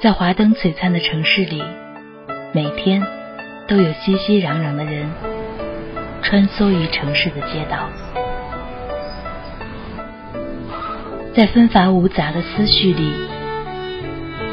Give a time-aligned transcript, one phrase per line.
[0.00, 1.60] 在华灯璀璨的城市里，
[2.52, 3.02] 每天
[3.66, 5.10] 都有熙熙攘攘的人
[6.22, 7.90] 穿梭于城市的街道。
[11.34, 13.12] 在纷繁芜杂的思绪里，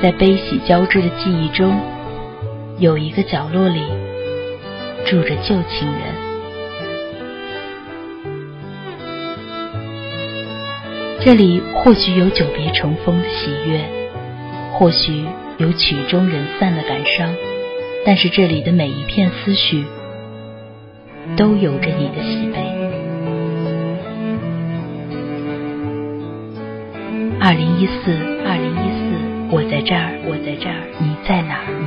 [0.01, 1.79] 在悲喜交织的记忆中，
[2.79, 3.83] 有一个角落里
[5.05, 6.25] 住着旧情人。
[11.23, 13.87] 这里或许有久别重逢的喜悦，
[14.77, 15.23] 或许
[15.57, 17.33] 有曲终人散的感伤，
[18.05, 19.85] 但是这里的每一片思绪，
[21.37, 22.59] 都有着你的喜悲。
[27.39, 28.11] 二零一四，
[28.45, 29.15] 二零一四，
[29.49, 31.55] 我在这儿，我在这儿，你在哪？
[31.55, 31.84] 儿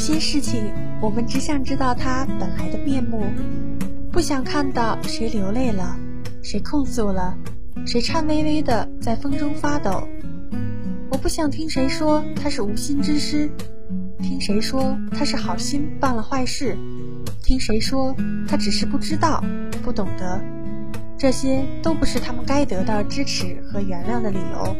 [0.00, 3.22] 有些事情，我们只想知道它本来的面目，
[4.10, 5.94] 不想看到谁流泪了，
[6.42, 7.36] 谁控诉了，
[7.84, 10.08] 谁颤巍巍的在风中发抖。
[11.10, 13.50] 我不想听谁说他是无心之失，
[14.22, 16.78] 听谁说他是好心办了坏事，
[17.42, 18.16] 听谁说
[18.48, 19.44] 他只是不知道、
[19.82, 20.40] 不懂得，
[21.18, 24.74] 这些都不是他们该得到支持和原谅的理由。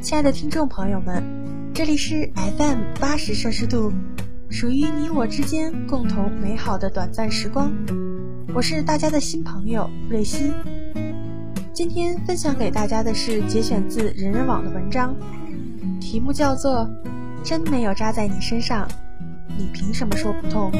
[0.00, 1.45] 亲爱的听众朋友们。
[1.76, 3.92] 这里是 FM 八十摄氏度，
[4.48, 7.70] 属于你我之间共同美好的短暂时光。
[8.54, 10.50] 我是大家的新朋友瑞希。
[11.74, 15.14] 今天分享给大家的是节选自人人网的文章，
[16.00, 16.88] 题目叫做
[17.46, 18.88] 《真没有扎在你身上，
[19.58, 20.72] 你凭什么说不痛》。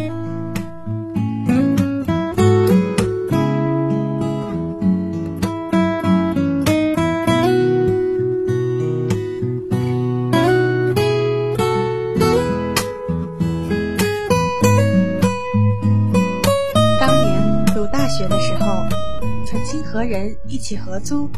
[19.97, 21.31] 和人一起合租，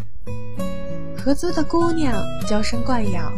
[1.16, 3.32] 合租的姑娘娇生惯养，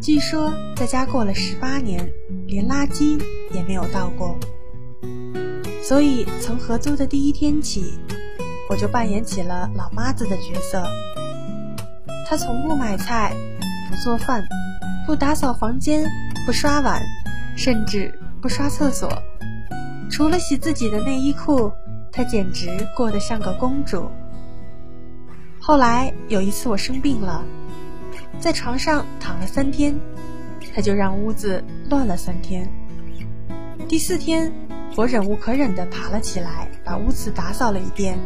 [0.00, 2.08] 据说在家过了十八年，
[2.46, 3.20] 连垃圾
[3.50, 4.38] 也没有倒过。
[5.82, 7.98] 所以从合租的第一天起，
[8.70, 10.80] 我就扮演起了老妈子的角色。
[12.28, 13.34] 她从不买菜，
[13.90, 14.44] 不做饭，
[15.08, 16.08] 不打扫房间，
[16.46, 17.02] 不刷碗，
[17.56, 19.12] 甚至不刷厕所，
[20.08, 21.72] 除了洗自己的内衣裤，
[22.12, 24.08] 她简直过得像个公主。
[25.66, 27.44] 后来有一次我生病了，
[28.38, 29.98] 在床上躺了三天，
[30.72, 32.70] 他就让屋子乱了三天。
[33.88, 34.52] 第四天，
[34.94, 38.16] 我忍无可忍地爬了起来，把屋子打扫了一遍，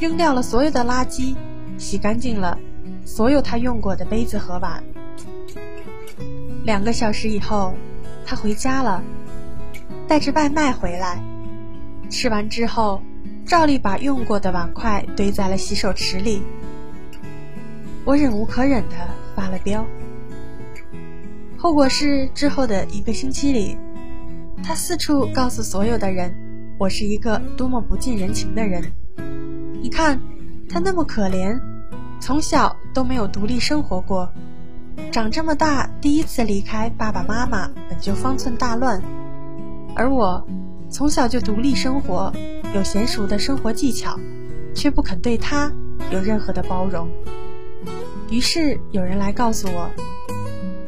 [0.00, 1.36] 扔掉了所有的垃圾，
[1.78, 2.58] 洗干净了
[3.04, 4.82] 所有他用过的杯子和碗。
[6.64, 7.72] 两个小时以后，
[8.26, 9.00] 他回家了，
[10.08, 11.22] 带着外卖回来，
[12.10, 13.00] 吃完之后。
[13.44, 16.42] 照例把用过的碗筷堆在了洗手池里，
[18.04, 18.96] 我忍无可忍的
[19.34, 19.84] 发了飙。
[21.58, 23.76] 后果是之后的一个星期里，
[24.64, 26.34] 他四处告诉所有的人，
[26.78, 28.82] 我是一个多么不近人情的人。
[29.82, 30.20] 你看，
[30.68, 31.60] 他那么可怜，
[32.20, 34.32] 从小都没有独立生活过，
[35.10, 39.02] 长这么大第一次离开爸爸妈妈，本就方寸大乱，
[39.94, 40.46] 而我。
[40.90, 42.30] 从小就独立生活，
[42.74, 44.18] 有娴熟的生活技巧，
[44.74, 45.70] 却不肯对他
[46.10, 47.06] 有任何的包容。
[48.30, 49.90] 于是有人来告诉我：“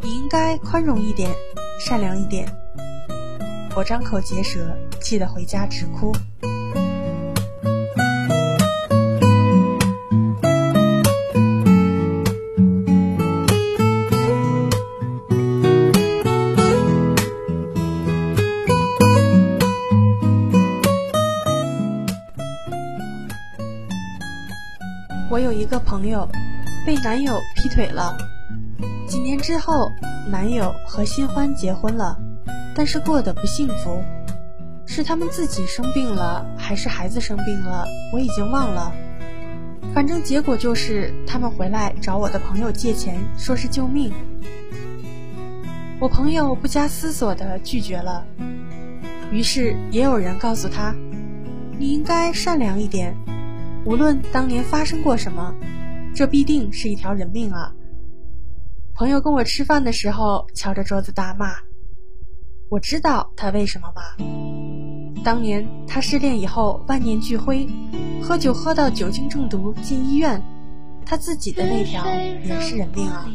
[0.00, 1.30] 你应该宽容一点，
[1.78, 2.48] 善良一点。”
[3.76, 6.10] 我张口结舌，气得回家直哭。
[25.30, 26.28] 我有一个朋友，
[26.84, 28.16] 被男友劈腿了。
[29.08, 29.90] 几年之后，
[30.30, 32.16] 男友和新欢结婚了，
[32.74, 34.02] 但是过得不幸福。
[34.86, 37.86] 是他们自己生病了，还是孩子生病了？
[38.12, 38.92] 我已经忘了。
[39.94, 44.12] 反正结果就是他们回来找我的朋友借钱，说是救命。
[46.00, 48.24] 我朋友不加思索地拒绝了。
[49.32, 50.94] 于是也有人告诉他
[51.78, 53.16] ：“你应该善良一点。”
[53.84, 55.54] 无论当年发生过什么，
[56.14, 57.72] 这必定是一条人命啊！
[58.94, 61.56] 朋友跟我吃饭的时候，敲着桌子大骂。
[62.70, 65.22] 我知道他为什么骂。
[65.22, 67.68] 当年他失恋以后，万念俱灰，
[68.22, 70.42] 喝酒喝到酒精中毒进医院，
[71.04, 73.28] 他自己的那条也是人命啊。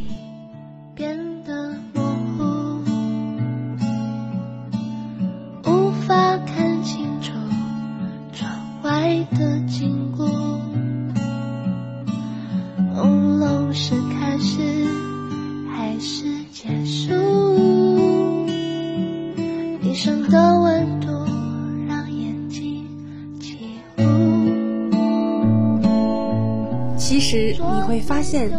[27.19, 28.49] 其实你会发现，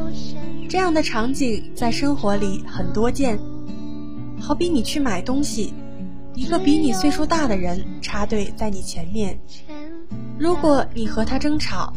[0.69, 3.39] 这样的场景在生活里很多见。
[4.39, 5.73] 好比你去买东西，
[6.35, 9.41] 一个比你岁数大的人插队在你前面，
[10.39, 11.91] 如果你和他争吵，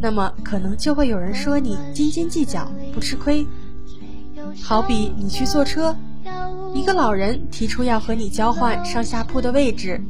[0.00, 3.46] 那么可能就会有人说你斤斤计较，不吃亏。
[4.62, 5.94] 好比你去坐车，
[6.72, 10.00] 一个老人提出要和你交换上下铺的位置，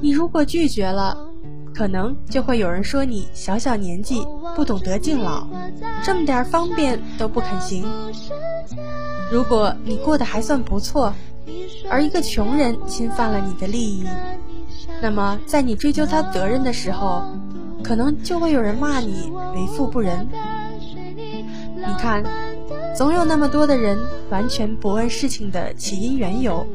[0.00, 1.25] 你如果拒绝了。
[1.76, 5.46] 可能就会有人说你小小年纪不懂得敬老，
[6.02, 7.84] 这么点方便都不肯行。
[9.30, 11.12] 如果你过得还算不错，
[11.90, 14.06] 而一个穷人侵犯了你的利益，
[15.02, 17.22] 那么在你追究他责任的时候，
[17.82, 20.26] 可能就会有人骂你为富不仁。
[21.14, 22.24] 你看，
[22.96, 23.98] 总有那么多的人
[24.30, 26.66] 完全不问事情的起因缘由，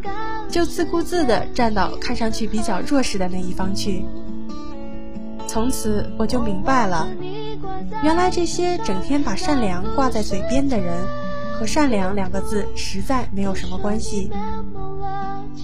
[0.47, 4.05] 就自顾自地站到看上去比较弱势的那一方去。
[5.51, 7.05] 从此我就明白了，
[8.05, 10.93] 原来这些整天把善良挂在嘴边的人，
[11.59, 14.31] 和善良两个字实在没有什么关系。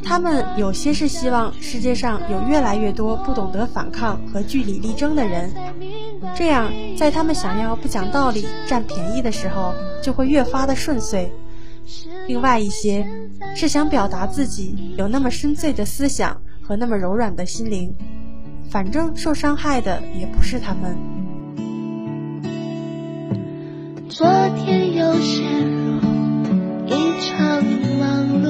[0.04, 5.50] 他们有些是希望世界上有越来越多不懂得反抗和据理力争的人，
[6.36, 9.74] 这样在他们想要不讲道理、占便宜的时候，
[10.04, 11.32] 就会越发的顺遂。
[12.28, 13.08] 另外一些
[13.56, 17.96] 是想表达自己有那么深邃的思想和那么柔软的心灵。
[18.70, 20.98] 反正受伤害的也不是他们。
[24.10, 24.28] 昨
[24.58, 26.00] 天又陷入
[26.88, 27.64] 一场
[28.00, 28.48] 忙碌，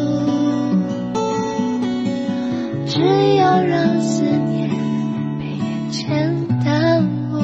[2.87, 2.99] 只
[3.35, 4.69] 有让思念
[5.39, 7.35] 被眼前耽误。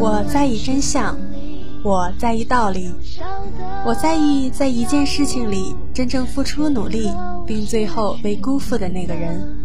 [0.00, 1.16] 我在意真相，
[1.82, 2.92] 我在意道理，
[3.84, 7.10] 我在意在一件事情里真正付出努力，
[7.46, 9.63] 并最后被辜负的那个人。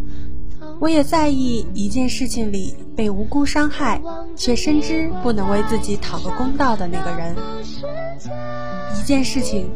[0.79, 4.01] 我也在意一件事情里被无辜伤害，
[4.35, 7.35] 却深知不能为自己讨个公道的那个人。
[8.97, 9.69] 一件事情，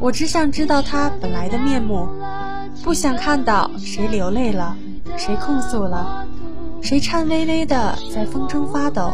[0.00, 2.08] 我只想知道他本来的面目，
[2.82, 4.74] 不想看到谁流泪了，
[5.16, 6.26] 谁控诉了，
[6.80, 9.12] 谁颤巍巍的在风中发抖，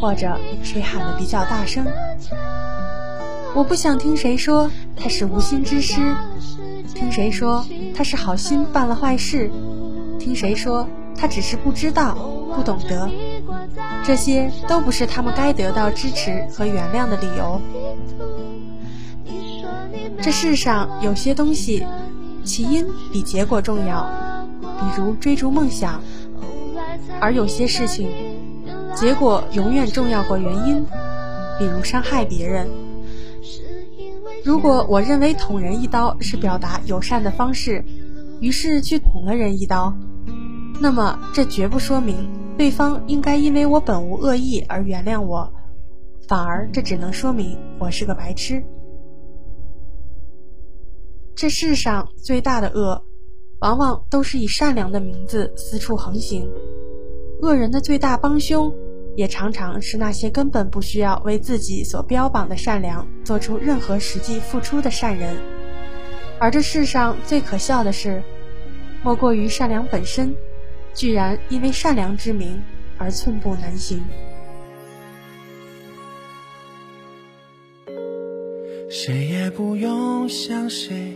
[0.00, 1.84] 或者谁喊的比较大声。
[3.56, 6.14] 我不想听谁说他是无心之失，
[6.94, 9.50] 听谁说他是好心办了坏事。
[10.24, 12.14] 听谁说他只是不知道、
[12.56, 13.10] 不懂得，
[14.02, 17.60] 这些都不是他们该得到支持和原谅的理由。
[20.22, 21.84] 这世上有些东西，
[22.42, 24.08] 起因比结果重要，
[24.62, 26.00] 比如追逐梦想；
[27.20, 28.08] 而有些事情，
[28.96, 30.86] 结果永远重要过原因，
[31.58, 32.66] 比如伤害别人。
[34.42, 37.84] 如果我认为捅人一刀是表达友善的方式，
[38.40, 39.94] 于是去捅了人一刀。
[40.80, 42.28] 那么，这绝不说明
[42.58, 45.50] 对方应该因为我本无恶意而原谅我，
[46.28, 48.62] 反而这只能说明我是个白痴。
[51.34, 53.02] 这世上最大的恶，
[53.60, 56.46] 往往都是以善良的名字四处横行；
[57.40, 58.72] 恶人的最大帮凶，
[59.16, 65.36] 也常常是那些根本不需要为自己所标榜的善良做出任何实际付出的善人。
[66.38, 68.22] 而这世上最可笑的是，
[69.02, 70.34] 莫过于善良本身。
[70.94, 72.62] 居然因为善良之名
[72.96, 74.00] 而寸步难行。
[78.90, 81.12] 谁也不用向谁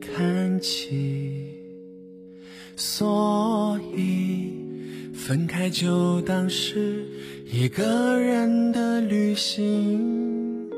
[0.00, 1.46] 看齐，
[2.76, 4.52] 所以
[5.14, 7.06] 分开就当是
[7.46, 10.68] 一个人的旅行。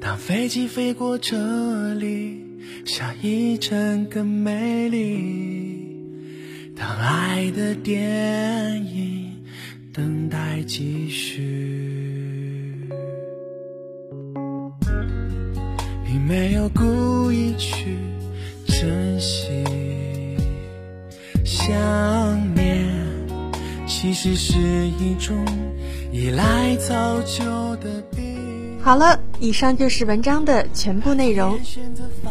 [0.00, 2.42] 当飞机飞过这里，
[2.86, 5.75] 下一站更美丽。
[6.78, 9.42] 当爱的电影
[9.94, 11.40] 等待继续，
[16.04, 17.96] 并没有故意去
[18.66, 19.64] 珍惜，
[21.46, 22.86] 想念
[23.86, 25.34] 其实是一种
[26.12, 27.42] 依赖早就
[27.76, 28.36] 的病。
[28.82, 31.58] 好了，以上就是文章的全部内容。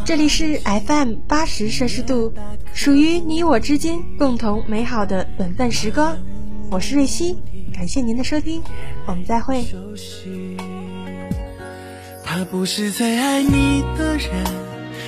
[0.06, 2.32] 这里是 FM 八十摄氏度，
[2.72, 6.16] 属于你我之间共同美好的本分时光。
[6.70, 7.36] 我是瑞希，
[7.74, 8.62] 感谢您的收听，
[9.04, 9.66] 我们再会。
[12.24, 14.30] 他不是最爱你的人，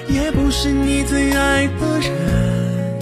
[0.09, 3.01] 也不是你最爱的人，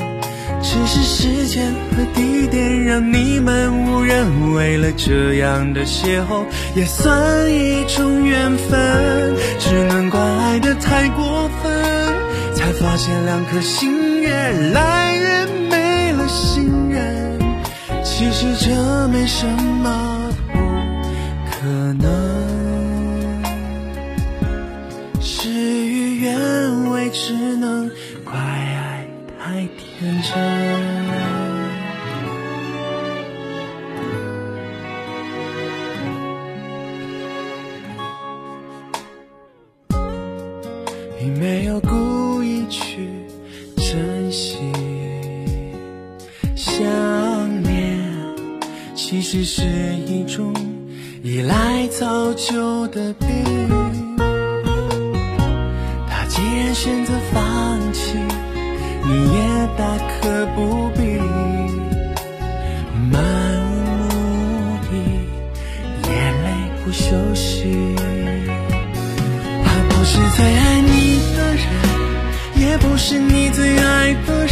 [0.63, 4.53] 只是时间和地点让你们无人。
[4.53, 9.35] 为了这样的邂逅，也算一种缘分。
[9.59, 11.66] 只能怪爱的太过分，
[12.81, 14.33] 发现两颗心越
[14.73, 17.39] 来越没了信任。
[18.03, 20.59] 其实这没什么不
[21.51, 22.05] 可能，
[25.21, 27.91] 事与愿违，只能
[28.25, 29.07] 怪爱
[29.39, 30.96] 太天真。
[52.67, 53.29] 早就的病。
[56.11, 58.19] 他既然选择放弃，
[59.05, 59.39] 你也
[59.79, 61.01] 大可不必
[63.13, 63.23] 漫
[63.71, 63.75] 无
[64.11, 64.91] 目的，
[66.09, 66.11] 眼
[66.43, 66.47] 泪
[66.85, 67.05] 不休
[67.35, 67.95] 息。
[69.65, 71.65] 他不是最爱你的人，
[72.57, 74.46] 也不是你最爱的。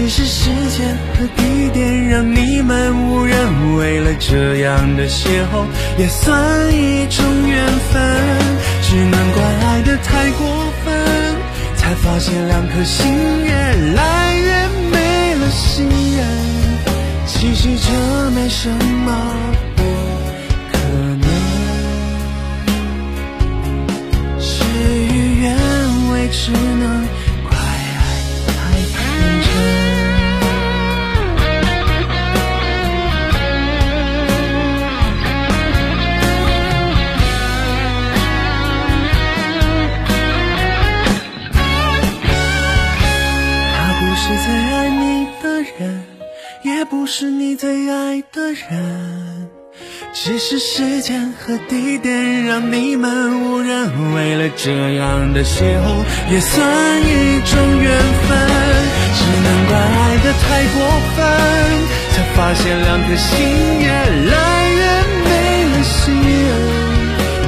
[0.00, 5.66] 只是时间和地点让你们无人，为了这样的邂逅
[5.98, 8.00] 也算一种缘分。
[8.80, 10.48] 只能怪爱的太过
[10.82, 11.36] 分，
[11.76, 13.06] 才发现两颗心
[13.44, 13.52] 越
[13.94, 16.26] 来越没了信任。
[17.26, 19.34] 其实这没什么
[20.72, 20.78] 可
[21.20, 21.28] 能，
[24.40, 24.64] 事
[25.12, 25.54] 与愿
[26.10, 27.19] 违，只能。
[50.50, 54.12] 是时间和地点让你们无人。
[54.16, 58.36] 为了这样的邂逅，也算一种缘分。
[59.14, 60.76] 只能怪爱的太过
[61.14, 61.18] 分，
[62.10, 63.30] 才发现两颗心
[63.78, 63.86] 越
[64.28, 64.34] 来
[64.74, 64.82] 越
[65.22, 65.30] 没
[65.70, 66.50] 了信任。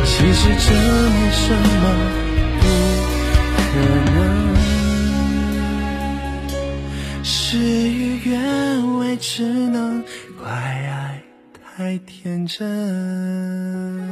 [0.04, 0.71] 其实这
[1.11, 1.44] 没什
[1.82, 1.85] 么
[2.61, 2.64] 不
[3.59, 3.75] 可
[4.12, 4.14] 能，
[7.25, 8.30] 事与愿
[8.99, 9.02] 违。
[9.21, 10.02] 只能
[10.42, 10.49] 怪
[11.75, 14.12] 太天真。